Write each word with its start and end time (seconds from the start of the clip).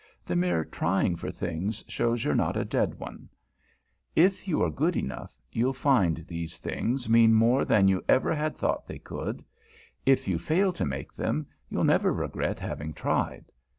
The 0.25 0.35
mere 0.35 0.65
trying 0.65 1.15
for 1.15 1.29
things 1.29 1.83
shows 1.87 2.23
you're 2.25 2.33
not 2.33 2.57
a 2.57 2.65
dead 2.65 2.95
one. 2.97 3.29
If 4.15 4.47
you 4.47 4.63
are 4.63 4.71
good 4.71 4.97
enough, 4.97 5.37
you'll 5.51 5.73
find 5.73 6.25
these 6.27 6.57
things 6.57 7.07
mean 7.07 7.35
more 7.35 7.65
than 7.65 7.87
you 7.87 8.03
ever 8.09 8.33
had 8.33 8.57
thought 8.57 8.87
they 8.87 8.97
could; 8.97 9.45
if 10.03 10.27
you 10.27 10.39
fail 10.39 10.73
to 10.73 10.85
make 10.85 11.13
them, 11.13 11.45
you'll 11.69 11.83
never 11.83 12.11
regret 12.11 12.59
having 12.59 12.93
tried. 12.95 13.51